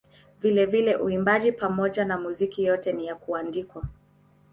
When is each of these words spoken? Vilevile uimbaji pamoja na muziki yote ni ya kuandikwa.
Vilevile 0.41 0.95
uimbaji 0.95 1.51
pamoja 1.51 2.05
na 2.05 2.17
muziki 2.17 2.63
yote 2.63 2.93
ni 2.93 3.05
ya 3.05 3.15
kuandikwa. 3.15 3.83